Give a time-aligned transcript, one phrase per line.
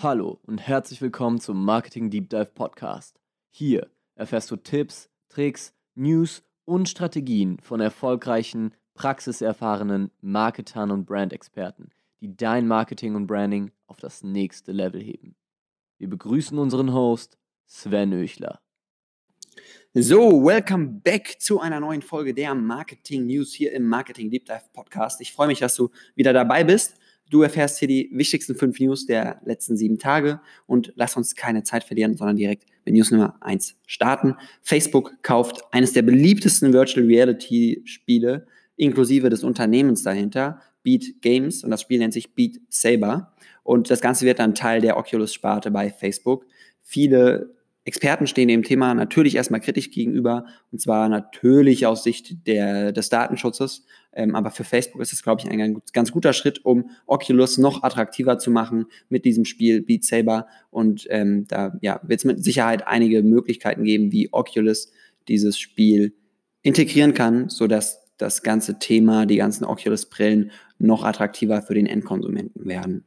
[0.00, 3.18] Hallo und herzlich willkommen zum Marketing Deep Dive Podcast.
[3.50, 11.90] Hier erfährst du Tipps, Tricks, News und Strategien von erfolgreichen, praxiserfahrenen Marketern und Brandexperten,
[12.20, 15.34] die dein Marketing und Branding auf das nächste Level heben.
[15.98, 17.36] Wir begrüßen unseren Host
[17.66, 18.60] Sven Öchler.
[19.94, 24.62] So, welcome back zu einer neuen Folge der Marketing News hier im Marketing Deep Dive
[24.72, 25.20] Podcast.
[25.20, 26.94] Ich freue mich, dass du wieder dabei bist.
[27.30, 31.62] Du erfährst hier die wichtigsten fünf News der letzten sieben Tage und lass uns keine
[31.62, 34.34] Zeit verlieren, sondern direkt mit News Nummer eins starten.
[34.62, 41.70] Facebook kauft eines der beliebtesten Virtual Reality Spiele, inklusive des Unternehmens dahinter, Beat Games, und
[41.70, 43.34] das Spiel nennt sich Beat Saber.
[43.62, 46.46] Und das Ganze wird dann Teil der Oculus-Sparte bei Facebook.
[46.80, 47.57] Viele
[47.88, 53.08] Experten stehen dem Thema natürlich erstmal kritisch gegenüber, und zwar natürlich aus Sicht der, des
[53.08, 53.86] Datenschutzes.
[54.12, 57.82] Ähm, aber für Facebook ist es, glaube ich, ein ganz guter Schritt, um Oculus noch
[57.82, 60.48] attraktiver zu machen mit diesem Spiel Beat Saber.
[60.70, 64.92] Und ähm, da ja, wird es mit Sicherheit einige Möglichkeiten geben, wie Oculus
[65.26, 66.12] dieses Spiel
[66.60, 73.04] integrieren kann, sodass das ganze Thema, die ganzen Oculus-Brillen noch attraktiver für den Endkonsumenten werden.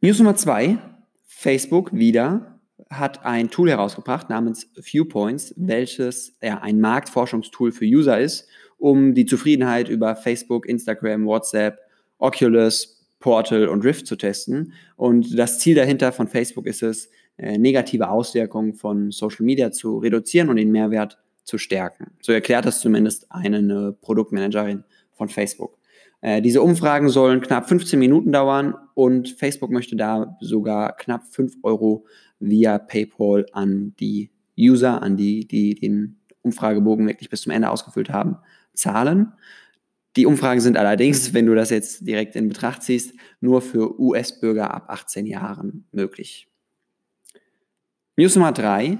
[0.00, 0.78] News Nummer zwei.
[1.26, 2.53] Facebook wieder
[2.90, 9.26] hat ein Tool herausgebracht namens Viewpoints, welches ja, ein Marktforschungstool für User ist, um die
[9.26, 11.78] Zufriedenheit über Facebook, Instagram, WhatsApp,
[12.18, 14.72] Oculus, Portal und Rift zu testen.
[14.96, 19.98] Und das Ziel dahinter von Facebook ist es, äh, negative Auswirkungen von Social Media zu
[19.98, 22.12] reduzieren und den Mehrwert zu stärken.
[22.20, 25.78] So erklärt das zumindest eine Produktmanagerin von Facebook.
[26.24, 31.58] Äh, diese Umfragen sollen knapp 15 Minuten dauern und Facebook möchte da sogar knapp 5
[31.62, 32.06] Euro
[32.38, 38.08] via PayPal an die User, an die, die den Umfragebogen wirklich bis zum Ende ausgefüllt
[38.08, 38.38] haben,
[38.72, 39.34] zahlen.
[40.16, 44.72] Die Umfragen sind allerdings, wenn du das jetzt direkt in Betracht ziehst, nur für US-Bürger
[44.72, 46.48] ab 18 Jahren möglich.
[48.16, 48.96] News Nummer drei.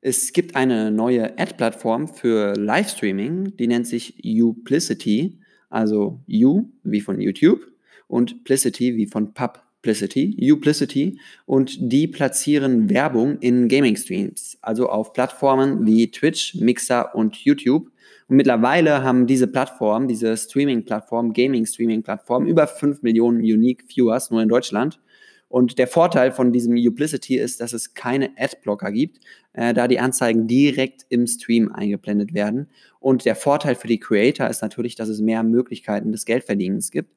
[0.00, 5.40] Es gibt eine neue Ad-Plattform für Livestreaming, die nennt sich Uplicity,
[5.70, 7.60] also U wie von YouTube
[8.06, 15.12] und Plicity wie von Pub Plicity, Uplicity, und die platzieren Werbung in Gaming-Streams, also auf
[15.12, 17.90] Plattformen wie Twitch, Mixer und YouTube.
[18.28, 24.48] Und mittlerweile haben diese Plattformen, diese Streaming-Plattform, Gaming-Streaming-Plattform, über 5 Millionen Unique Viewers nur in
[24.48, 24.98] Deutschland.
[25.48, 29.20] Und der Vorteil von diesem Uplicity ist, dass es keine Adblocker gibt,
[29.54, 32.70] äh, da die Anzeigen direkt im Stream eingeblendet werden.
[33.00, 37.14] Und der Vorteil für die Creator ist natürlich, dass es mehr Möglichkeiten des Geldverdienens gibt.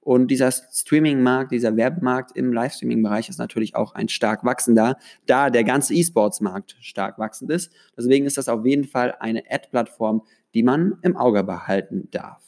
[0.00, 5.64] Und dieser Streaming-Markt, dieser Werbemarkt im Livestreaming-Bereich ist natürlich auch ein stark wachsender, da der
[5.64, 7.72] ganze E-Sports-Markt stark wachsend ist.
[7.96, 10.22] Deswegen ist das auf jeden Fall eine Ad-Plattform,
[10.52, 12.42] die man im Auge behalten darf.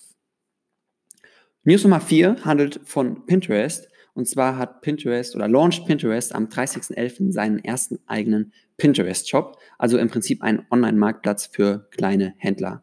[1.64, 3.88] News Nummer 4 handelt von Pinterest.
[4.16, 7.32] Und zwar hat Pinterest oder launched Pinterest am 30.11.
[7.32, 12.82] seinen ersten eigenen Pinterest-Shop, also im Prinzip ein Online-Marktplatz für kleine Händler.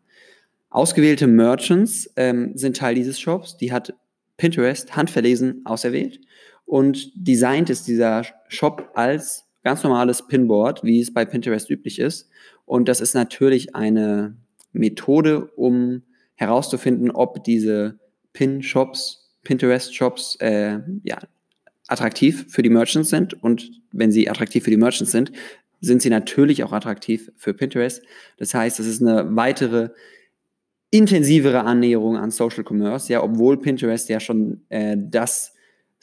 [0.70, 3.58] Ausgewählte Merchants ähm, sind Teil dieses Shops.
[3.58, 3.96] Die hat
[4.38, 6.20] Pinterest handverlesen auserwählt
[6.66, 12.30] und designt ist dieser Shop als ganz normales Pinboard, wie es bei Pinterest üblich ist.
[12.66, 14.38] Und das ist natürlich eine
[14.72, 16.04] Methode, um
[16.36, 18.00] herauszufinden, ob diese
[18.34, 21.20] Pin-Shops, Pinterest-Shops, äh, ja,
[21.88, 23.42] attraktiv für die Merchants sind.
[23.44, 25.32] Und wenn sie attraktiv für die Merchants sind,
[25.82, 28.02] sind sie natürlich auch attraktiv für Pinterest.
[28.38, 29.90] Das heißt, es ist eine weitere
[30.92, 35.54] intensivere Annäherung an Social Commerce, ja, obwohl Pinterest ja schon äh, das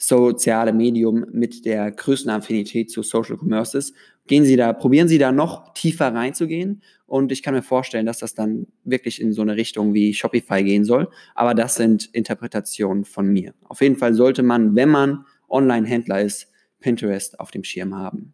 [0.01, 3.93] soziale Medium mit der größten Affinität zu Social Commerce ist.
[4.25, 8.17] Gehen Sie da, probieren Sie da noch tiefer reinzugehen und ich kann mir vorstellen, dass
[8.17, 11.07] das dann wirklich in so eine Richtung wie Shopify gehen soll.
[11.35, 13.53] Aber das sind Interpretationen von mir.
[13.65, 18.33] Auf jeden Fall sollte man, wenn man Online-Händler ist, Pinterest auf dem Schirm haben.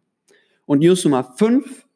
[0.64, 1.86] Und News Nummer 5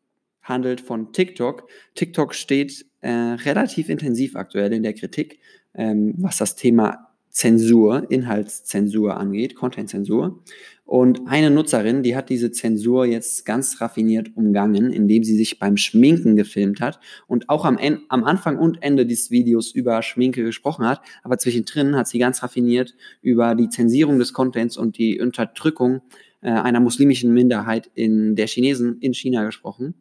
[0.42, 1.68] handelt von TikTok.
[1.94, 5.38] TikTok steht äh, relativ intensiv aktuell in der Kritik,
[5.74, 10.42] ähm, was das Thema Zensur, Inhaltszensur angeht, Content-Zensur.
[10.84, 15.78] Und eine Nutzerin, die hat diese Zensur jetzt ganz raffiniert umgangen, indem sie sich beim
[15.78, 20.44] Schminken gefilmt hat und auch am, en am Anfang und Ende dieses Videos über Schminke
[20.44, 21.00] gesprochen hat.
[21.22, 26.02] Aber zwischendrin hat sie ganz raffiniert über die Zensierung des Contents und die Unterdrückung
[26.42, 29.94] äh, einer muslimischen Minderheit in der Chinesen in China gesprochen.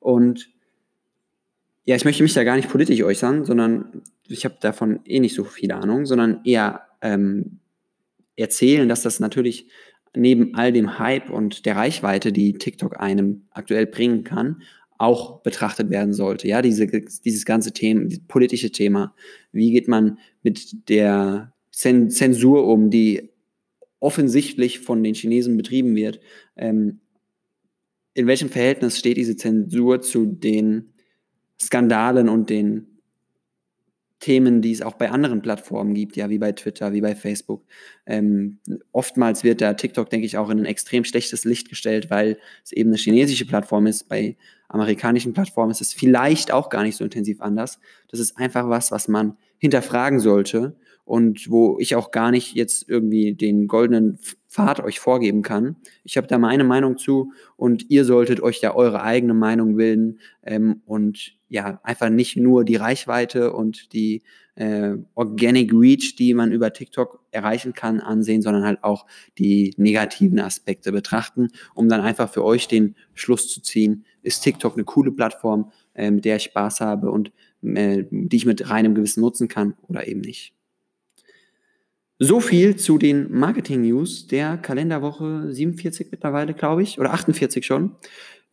[0.00, 0.48] Und
[1.88, 5.34] ja, ich möchte mich da gar nicht politisch äußern, sondern ich habe davon eh nicht
[5.34, 7.60] so viel Ahnung, sondern eher ähm,
[8.36, 9.68] erzählen, dass das natürlich
[10.14, 14.60] neben all dem Hype und der Reichweite, die TikTok einem aktuell bringen kann,
[14.98, 16.46] auch betrachtet werden sollte.
[16.46, 19.14] Ja, diese, dieses ganze Thema, dieses politische Thema.
[19.52, 23.30] Wie geht man mit der Zensur um, die
[23.98, 26.20] offensichtlich von den Chinesen betrieben wird,
[26.54, 27.00] ähm,
[28.12, 30.92] in welchem Verhältnis steht diese Zensur zu den
[31.60, 32.98] Skandalen und den
[34.20, 37.64] Themen, die es auch bei anderen Plattformen gibt, ja, wie bei Twitter, wie bei Facebook.
[38.04, 38.58] Ähm,
[38.90, 42.72] oftmals wird da TikTok, denke ich, auch in ein extrem schlechtes Licht gestellt, weil es
[42.72, 44.08] eben eine chinesische Plattform ist.
[44.08, 44.36] Bei
[44.68, 47.78] amerikanischen Plattformen ist es vielleicht auch gar nicht so intensiv anders.
[48.08, 50.76] Das ist einfach was, was man hinterfragen sollte
[51.08, 55.76] und wo ich auch gar nicht jetzt irgendwie den goldenen Pfad euch vorgeben kann.
[56.04, 60.20] Ich habe da meine Meinung zu und ihr solltet euch ja eure eigene Meinung bilden
[60.42, 64.22] ähm, und ja, einfach nicht nur die Reichweite und die
[64.54, 69.06] äh, Organic Reach, die man über TikTok erreichen kann, ansehen, sondern halt auch
[69.38, 74.74] die negativen Aspekte betrachten, um dann einfach für euch den Schluss zu ziehen, ist TikTok
[74.74, 77.32] eine coole Plattform, äh, mit der ich Spaß habe und
[77.62, 80.57] äh, die ich mit reinem Gewissen nutzen kann oder eben nicht.
[82.20, 87.94] So viel zu den Marketing-News der Kalenderwoche 47 mittlerweile, glaube ich, oder 48 schon.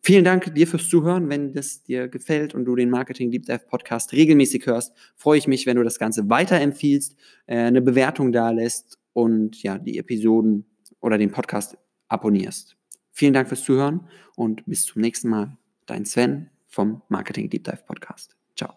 [0.02, 1.30] Vielen Dank dir fürs Zuhören.
[1.30, 5.48] Wenn das dir gefällt und du den Marketing Deep Dive Podcast regelmäßig hörst, freue ich
[5.48, 7.16] mich, wenn du das Ganze weiterempfiehlst,
[7.48, 10.66] äh, eine Bewertung da lässt und ja, die Episoden
[11.00, 11.76] oder den Podcast
[12.08, 12.78] abonnierst.
[13.14, 15.58] Vielen Dank fürs Zuhören und bis zum nächsten Mal.
[15.88, 18.36] Dein Sven vom Marketing Deep Dive Podcast.
[18.56, 18.76] Ciao.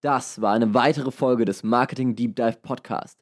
[0.00, 3.21] Das war eine weitere Folge des Marketing Deep Dive Podcast.